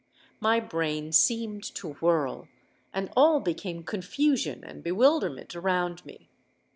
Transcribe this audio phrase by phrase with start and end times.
[0.39, 2.47] My brain seemed to whirl;
[2.91, 6.27] and all became confusion and bewilderment around me.